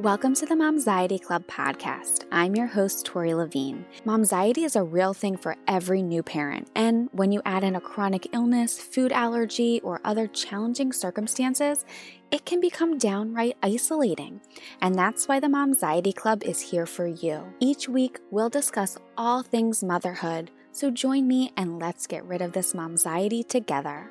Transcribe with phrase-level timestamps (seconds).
[0.00, 2.24] Welcome to the Momxiety Club podcast.
[2.32, 3.84] I'm your host, Tori Levine.
[4.06, 7.82] Momxiety is a real thing for every new parent, and when you add in a
[7.82, 11.84] chronic illness, food allergy, or other challenging circumstances,
[12.30, 14.40] it can become downright isolating.
[14.80, 17.52] And that's why the Momxiety Club is here for you.
[17.60, 22.52] Each week, we'll discuss all things motherhood, so join me and let's get rid of
[22.52, 24.10] this momxiety together.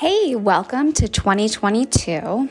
[0.00, 2.48] Hey, welcome to 2022.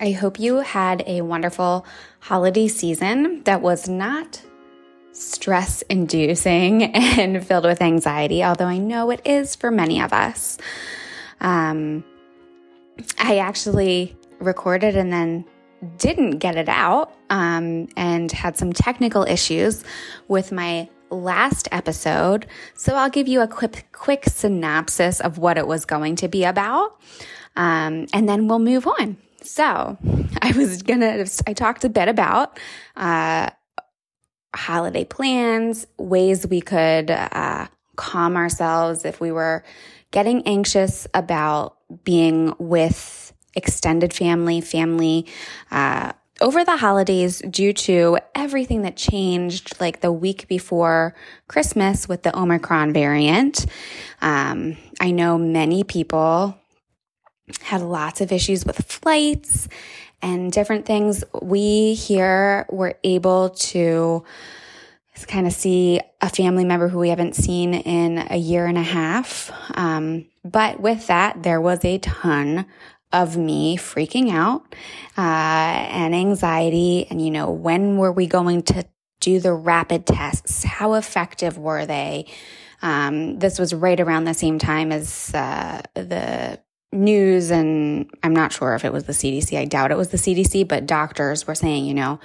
[0.00, 1.84] I hope you had a wonderful
[2.20, 4.40] holiday season that was not
[5.10, 10.58] stress inducing and filled with anxiety, although I know it is for many of us.
[11.40, 12.04] Um,
[13.18, 15.44] I actually recorded and then
[15.96, 19.82] didn't get it out um, and had some technical issues
[20.28, 22.46] with my last episode.
[22.74, 26.44] So I'll give you a quick, quick synopsis of what it was going to be
[26.44, 27.00] about.
[27.56, 29.16] Um, and then we'll move on.
[29.42, 29.98] So
[30.42, 32.58] I was gonna, I talked a bit about,
[32.96, 33.50] uh,
[34.54, 39.62] holiday plans, ways we could, uh, calm ourselves if we were
[40.10, 45.26] getting anxious about being with extended family, family,
[45.70, 51.14] uh, over the holidays due to everything that changed like the week before
[51.48, 53.64] Christmas with the Omicron variant.
[54.20, 56.58] Um, I know many people
[57.60, 59.68] had lots of issues with flights
[60.20, 61.24] and different things.
[61.40, 64.24] We here were able to
[65.26, 68.82] kind of see a family member who we haven't seen in a year and a
[68.82, 69.52] half.
[69.74, 72.66] Um, but with that, there was a ton
[73.12, 74.74] of me freaking out
[75.16, 77.06] uh, and anxiety.
[77.10, 78.84] And, you know, when were we going to
[79.20, 80.64] do the rapid tests?
[80.64, 82.26] How effective were they?
[82.82, 86.58] Um, this was right around the same time as uh, the
[86.92, 89.58] news, and I'm not sure if it was the CDC.
[89.58, 92.20] I doubt it was the CDC, but doctors were saying, you know,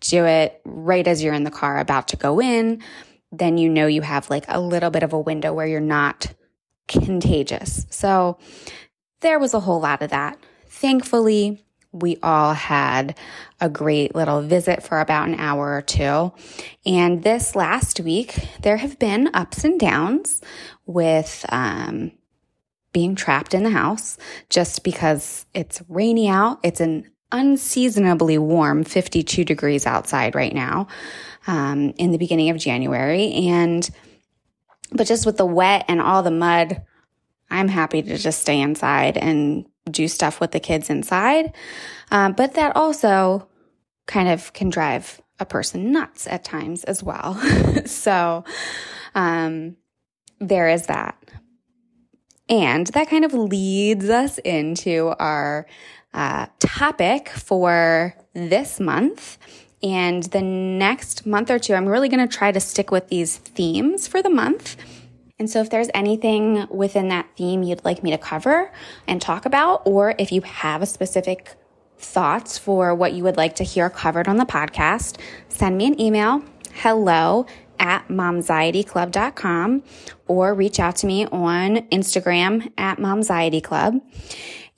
[0.00, 2.82] do it right as you're in the car about to go in.
[3.32, 6.32] Then you know you have like a little bit of a window where you're not
[6.88, 7.86] contagious.
[7.90, 8.38] So
[9.26, 10.38] there was a whole lot of that.
[10.68, 13.18] Thankfully, we all had
[13.60, 16.32] a great little visit for about an hour or two.
[16.84, 20.42] And this last week, there have been ups and downs
[20.86, 22.12] with um,
[22.92, 24.16] being trapped in the house
[24.48, 26.60] just because it's rainy out.
[26.62, 30.86] It's an unseasonably warm 52 degrees outside right now
[31.48, 33.32] um, in the beginning of January.
[33.32, 33.90] And,
[34.92, 36.84] but just with the wet and all the mud,
[37.50, 41.54] I'm happy to just stay inside and do stuff with the kids inside.
[42.10, 43.48] Um, but that also
[44.06, 47.34] kind of can drive a person nuts at times as well.
[47.86, 48.44] so,
[49.14, 49.76] um,
[50.38, 51.16] there is that.
[52.48, 55.66] And that kind of leads us into our
[56.14, 59.38] uh, topic for this month.
[59.82, 63.36] And the next month or two, I'm really going to try to stick with these
[63.36, 64.76] themes for the month.
[65.38, 68.72] And so if there's anything within that theme you'd like me to cover
[69.06, 71.56] and talk about, or if you have a specific
[71.98, 76.00] thoughts for what you would like to hear covered on the podcast, send me an
[76.00, 76.42] email,
[76.74, 77.46] hello
[77.78, 79.82] at momxietyclub.com
[80.26, 84.00] or reach out to me on Instagram at momxietyclub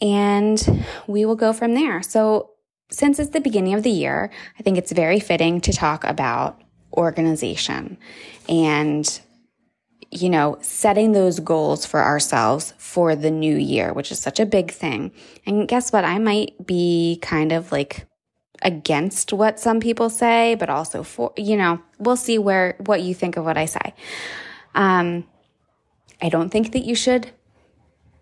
[0.01, 2.03] and we will go from there.
[2.03, 2.51] So
[2.91, 6.61] since it's the beginning of the year, I think it's very fitting to talk about
[6.97, 7.99] organization
[8.49, 9.21] and
[10.11, 14.47] you know, setting those goals for ourselves for the new year, which is such a
[14.47, 15.13] big thing.
[15.45, 16.05] And guess what?
[16.05, 18.07] I might be kind of like
[18.63, 23.15] against what some people say, but also for, you know, we'll see where, what you
[23.15, 23.95] think of what I say.
[24.75, 25.27] Um,
[26.23, 27.31] I don't think that you should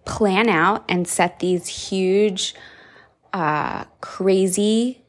[0.05, 2.55] plan out and set these huge,
[3.33, 5.05] uh, crazy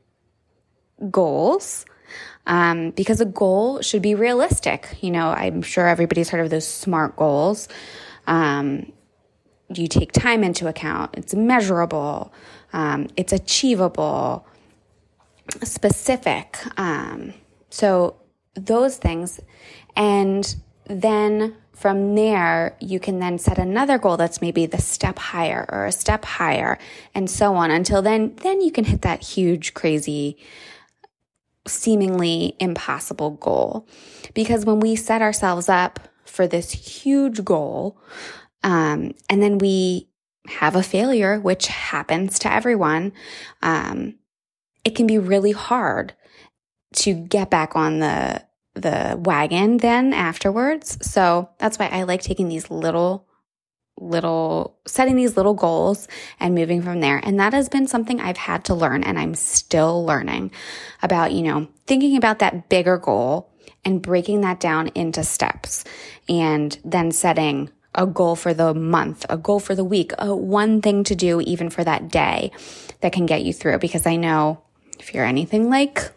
[1.12, 1.86] goals
[2.46, 4.98] um, because a goal should be realistic.
[5.02, 7.68] You know, I'm sure everybody's heard of those SMART goals.
[8.26, 8.92] Um,
[9.74, 12.34] you take time into account, it's measurable,
[12.74, 14.48] um, it's achievable,
[15.64, 16.58] specific.
[16.80, 17.34] Um,
[17.70, 18.16] so,
[18.56, 19.40] those things.
[19.96, 20.56] And
[20.86, 25.86] then from there, you can then set another goal that's maybe the step higher or
[25.86, 26.78] a step higher
[27.14, 30.38] and so on until then, then you can hit that huge, crazy,
[31.68, 33.88] seemingly impossible goal.
[34.34, 38.00] Because when we set ourselves up for this huge goal,
[38.64, 40.10] um, and then we
[40.48, 43.14] have a failure, which happens to everyone,
[43.62, 44.16] um,
[44.84, 46.14] it can be really hard
[46.94, 48.42] to get back on the
[48.74, 50.98] the wagon then afterwards.
[51.02, 53.27] So that's why I like taking these little
[53.98, 56.08] little, setting these little goals
[56.40, 57.18] and moving from there.
[57.18, 60.52] And that has been something I've had to learn and I'm still learning
[61.02, 63.52] about, you know, thinking about that bigger goal
[63.84, 65.84] and breaking that down into steps
[66.28, 70.82] and then setting a goal for the month, a goal for the week, a one
[70.82, 72.52] thing to do even for that day
[73.02, 73.80] that can get you through.
[73.80, 74.62] Because I know
[75.00, 76.12] if you're anything like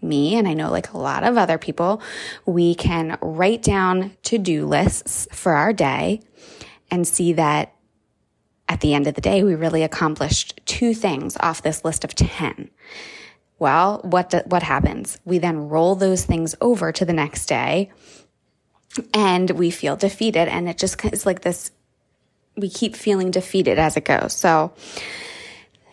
[0.00, 2.00] me, and I know like a lot of other people,
[2.46, 6.20] we can write down to do lists for our day
[6.90, 7.74] and see that
[8.68, 12.14] at the end of the day, we really accomplished two things off this list of
[12.14, 12.70] 10.
[13.58, 15.18] Well, what, do, what happens?
[15.24, 17.92] We then roll those things over to the next day
[19.12, 20.48] and we feel defeated.
[20.48, 21.70] And it just is like this,
[22.56, 24.32] we keep feeling defeated as it goes.
[24.32, 24.72] So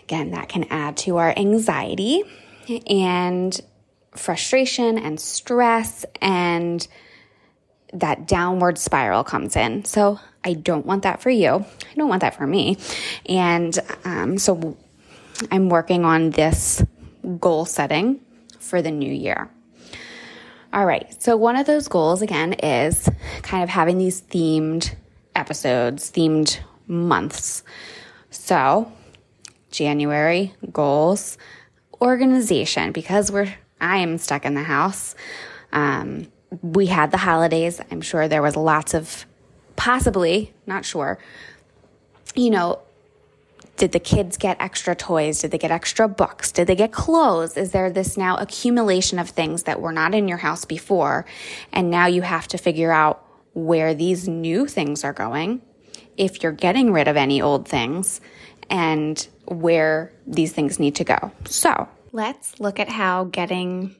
[0.03, 2.23] again, that can add to our anxiety
[2.87, 3.59] and
[4.15, 6.85] frustration and stress and
[7.93, 9.83] that downward spiral comes in.
[9.85, 11.49] So I don't want that for you.
[11.49, 12.77] I don't want that for me.
[13.27, 14.77] And um, so
[15.51, 16.83] I'm working on this
[17.39, 18.19] goal setting
[18.59, 19.49] for the new year.
[20.73, 21.21] All right.
[21.21, 23.09] So one of those goals again is
[23.41, 24.95] kind of having these themed
[25.35, 27.63] episodes, themed months.
[28.29, 28.91] So
[29.69, 31.37] January goals,
[32.01, 35.15] organization, because we're, I am stuck in the house.
[35.73, 36.27] Um,
[36.61, 37.81] we had the holidays.
[37.91, 39.25] I'm sure there was lots of
[39.81, 41.17] possibly, not sure,
[42.35, 42.77] you know,
[43.77, 45.41] did the kids get extra toys?
[45.41, 46.51] Did they get extra books?
[46.51, 47.57] Did they get clothes?
[47.57, 51.25] Is there this now accumulation of things that were not in your house before?
[51.73, 55.63] And now you have to figure out where these new things are going,
[56.15, 58.21] if you're getting rid of any old things,
[58.69, 61.31] and where these things need to go.
[61.45, 63.95] So let's look at how getting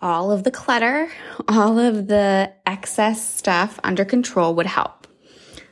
[0.00, 1.10] all of the clutter,
[1.48, 4.99] all of the excess stuff under control would help.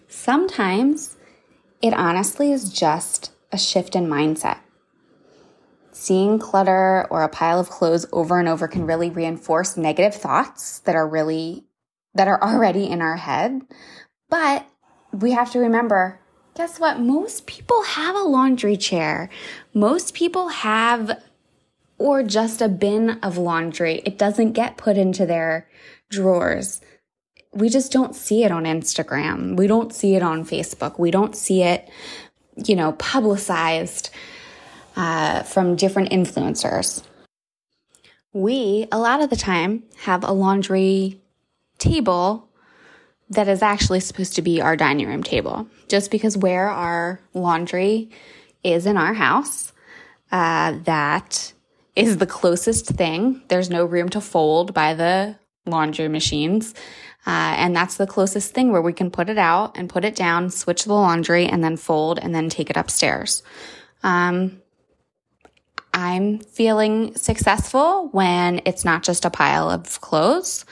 [0.09, 1.17] Sometimes
[1.83, 4.59] it honestly is just a shift in mindset.
[5.93, 10.79] Seeing clutter or a pile of clothes over and over can really reinforce negative thoughts
[10.81, 11.65] that are really,
[12.15, 13.63] that are already in our head.
[14.31, 14.67] But
[15.13, 16.21] we have to remember
[16.59, 16.99] guess what?
[16.99, 19.31] Most people have a laundry chair.
[19.73, 21.23] Most people have,
[21.99, 24.03] or just a bin of laundry.
[24.05, 25.69] It doesn't get put into their
[26.11, 26.81] drawers.
[27.53, 29.57] We just don't see it on Instagram.
[29.57, 30.99] We don't see it on Facebook.
[30.99, 31.89] We don't see it
[32.67, 34.11] you know, publicized
[34.97, 37.03] uh, from different influencers.
[38.33, 41.21] We, a lot of the time, have a laundry
[41.79, 42.49] table
[43.31, 48.11] that is actually supposed to be our dining room table, just because where our laundry
[48.65, 49.73] is in our house,
[50.33, 51.53] uh, that
[51.95, 53.43] is the closest thing.
[53.49, 55.37] There's no room to fold by the
[55.67, 56.75] laundry machines.
[57.29, 60.17] Uh, and that's the closest thing where we can put it out and put it
[60.17, 63.43] down, switch the laundry, and then fold and then take it upstairs.
[64.03, 64.63] Um,
[65.93, 70.65] I'm feeling successful when it's not just a pile of clothes.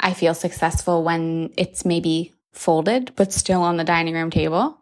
[0.00, 4.80] I feel successful when it's maybe folded, but still on the dining room table.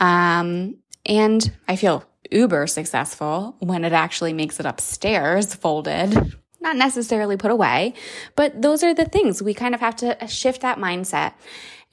[0.00, 6.34] Um, and I feel uber successful when it actually makes it upstairs folded
[6.68, 7.94] not necessarily put away,
[8.36, 11.32] but those are the things we kind of have to shift that mindset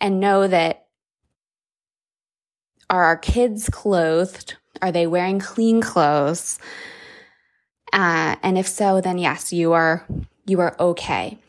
[0.02, 0.88] and know that
[2.90, 4.56] are our kids clothed?
[4.82, 6.60] Are they wearing clean clothes?
[7.94, 10.06] Uh, and if so, then yes, you are
[10.46, 11.40] you are okay.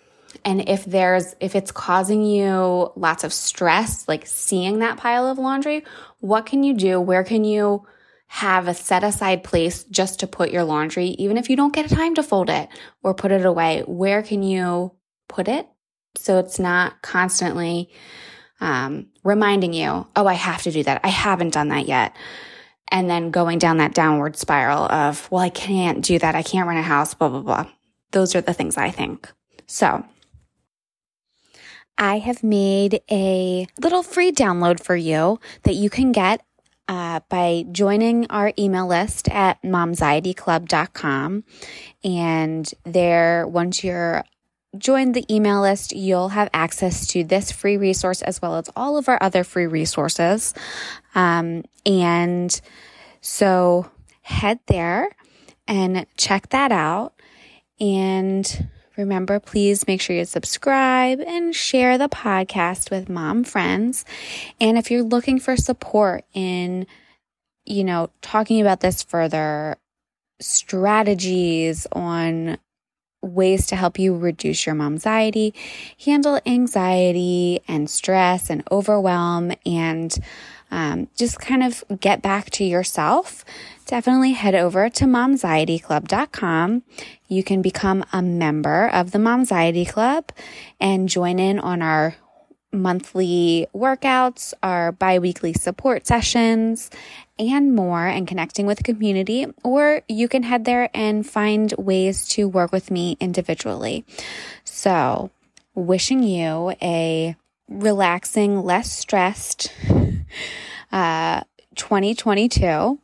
[0.45, 5.39] And if there's if it's causing you lots of stress, like seeing that pile of
[5.39, 5.85] laundry,
[6.21, 7.01] what can you do?
[7.01, 7.87] Where can you
[8.29, 11.89] have a set aside place just to put your laundry, even if you don't get
[11.89, 12.69] time to fold it
[13.03, 13.83] or put it away.
[13.87, 14.93] Where can you
[15.29, 15.69] put it
[16.17, 17.91] so it's not constantly
[18.61, 21.01] um, reminding you, oh, I have to do that.
[21.05, 22.17] I haven't done that yet.
[22.89, 26.35] And then going down that downward spiral of, well, I can't do that.
[26.35, 27.67] I can't run a house, blah, blah, blah.
[28.13, 29.31] Those are the things I think.
[29.67, 30.05] So
[31.99, 36.43] I have made a little free download for you that you can get
[36.89, 41.45] uh, by joining our email list at momxietyclub.com.
[42.05, 44.25] And there, once you're
[44.79, 48.97] joined the email list, you'll have access to this free resource as well as all
[48.97, 50.55] of our other free resources.
[51.15, 52.61] Um, and
[53.21, 53.91] so
[54.23, 55.09] head there
[55.67, 57.15] and check that out.
[57.81, 64.05] And Remember, please make sure you subscribe and share the podcast with mom friends.
[64.61, 66.87] And if you're looking for support in,
[67.65, 69.77] you know, talking about this further,
[70.41, 72.59] strategies on
[73.23, 75.53] ways to help you reduce your momxiety,
[76.05, 80.17] handle anxiety and stress and overwhelm, and
[80.71, 83.45] um, just kind of get back to yourself,
[83.87, 86.83] definitely head over to momxietyclub.com.
[87.29, 90.33] You can become a member of the Momxiety Club
[90.81, 92.17] and join in on our
[92.73, 96.91] monthly workouts, our bi-weekly support sessions,
[97.39, 102.29] and more and connecting with the community, or you can head there and find ways
[102.31, 104.05] to work with me individually.
[104.65, 105.31] So,
[105.75, 107.37] wishing you a
[107.69, 109.73] relaxing, less stressed
[110.93, 111.43] uh,
[111.75, 112.99] 2022.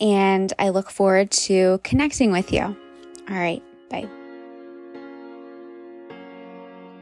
[0.00, 2.62] And I look forward to connecting with you.
[2.62, 4.08] All right, bye.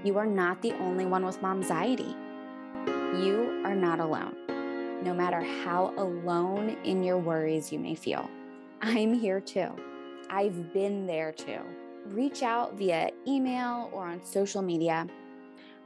[0.04, 2.14] You are not the only one with momxiety.
[3.24, 4.36] You are not alone
[5.02, 8.30] no matter how alone in your worries you may feel.
[8.80, 9.70] I'm here too.
[10.30, 11.60] I've been there too.
[12.06, 15.06] Reach out via email or on social media.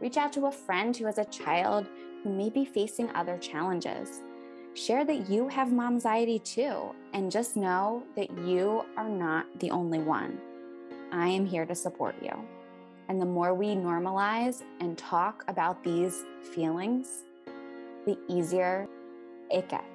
[0.01, 1.87] Reach out to a friend who has a child
[2.23, 4.21] who may be facing other challenges.
[4.75, 9.71] Share that you have mom anxiety too, and just know that you are not the
[9.71, 10.39] only one.
[11.13, 12.33] I am here to support you.
[13.09, 17.23] And the more we normalize and talk about these feelings,
[18.05, 18.87] the easier
[19.51, 19.87] it gets.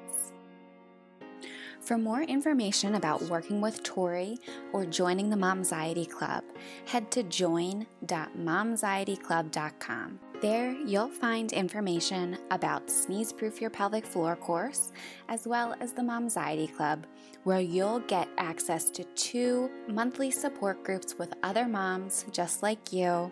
[1.81, 4.37] For more information about working with Tori
[4.71, 6.43] or joining the Momxiety Club,
[6.85, 10.19] head to join.momxietyclub.com.
[10.41, 14.91] There, you'll find information about Sneeze Proof Your Pelvic Floor course,
[15.27, 17.07] as well as the Momxiety Club,
[17.43, 23.31] where you'll get access to two monthly support groups with other moms just like you,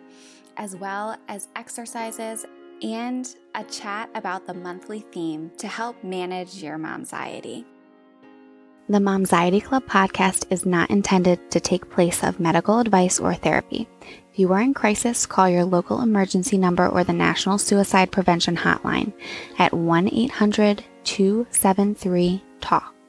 [0.56, 2.44] as well as exercises
[2.82, 7.64] and a chat about the monthly theme to help manage your momxiety.
[8.88, 13.88] The Momxiety Club podcast is not intended to take place of medical advice or therapy.
[14.32, 18.56] If you are in crisis, call your local emergency number or the National Suicide Prevention
[18.56, 19.12] Hotline
[19.58, 22.99] at 1 800 273 TALK.